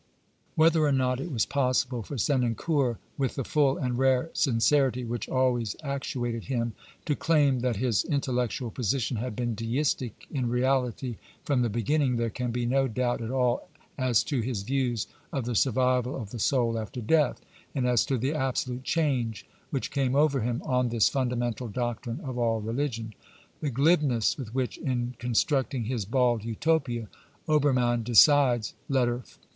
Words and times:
Whether 0.55 0.83
or 0.83 0.91
not 0.91 1.19
it 1.19 1.31
was 1.31 1.45
possible 1.45 2.01
for 2.01 2.17
Senancour, 2.17 2.97
with 3.19 3.35
the 3.35 3.43
full 3.43 3.77
and 3.77 3.99
rare 3.99 4.31
sincerity 4.33 5.03
which 5.03 5.29
always 5.29 5.75
actuated 5.83 6.45
him, 6.45 6.73
to 7.05 7.15
claim 7.15 7.59
that 7.59 7.75
his 7.75 8.03
intellectual 8.05 8.71
position 8.71 9.17
had 9.17 9.35
been 9.35 9.53
deistic, 9.53 10.25
in 10.31 10.49
reality, 10.49 11.17
from 11.43 11.61
the 11.61 11.69
beginning, 11.69 12.15
there 12.15 12.31
can 12.31 12.49
be 12.49 12.65
no 12.65 12.87
doubt 12.87 13.21
at 13.21 13.29
all 13.29 13.69
as 13.95 14.23
to 14.23 14.41
his 14.41 14.63
views 14.63 15.05
of 15.31 15.45
the 15.45 15.53
survival 15.53 16.15
of 16.19 16.31
the 16.31 16.39
soul 16.39 16.79
after 16.79 16.99
death, 16.99 17.39
and 17.75 17.85
as 17.85 18.03
to 18.07 18.17
the 18.17 18.33
absolute 18.33 18.83
change 18.83 19.45
which 19.69 19.91
came 19.91 20.15
over 20.15 20.39
him 20.41 20.63
on 20.65 20.89
this 20.89 21.09
funda 21.09 21.35
mental 21.35 21.67
doctrine 21.67 22.19
of 22.21 22.39
all 22.39 22.59
religion. 22.59 23.13
The 23.59 23.69
glibness 23.69 24.35
with 24.35 24.55
which, 24.55 24.79
in 24.79 25.13
constructing 25.19 25.83
his 25.83 26.05
bald 26.05 26.43
Utopia, 26.43 27.07
Obermann 27.47 28.01
decides 28.01 28.73
(Letter 28.89 29.19
XIV.) 29.19 29.37